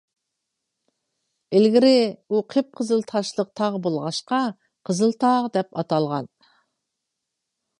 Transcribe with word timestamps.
ئىلگىرى 1.57 1.91
ئۇ 2.31 2.39
قىپقىزىل 2.53 3.05
تاشلىق 3.11 3.51
تاغ 3.61 3.77
بولغاچقا، 3.85 4.41
«قىزىلتاغ» 4.91 5.49
دەپ 5.59 5.71
ئاتالغان. 5.81 6.31